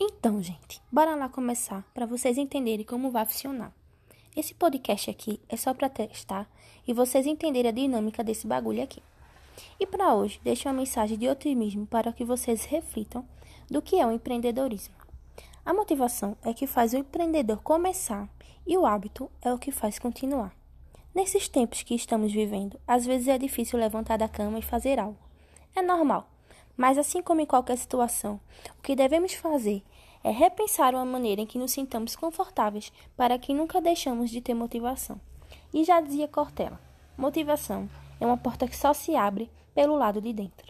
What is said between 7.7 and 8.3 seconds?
dinâmica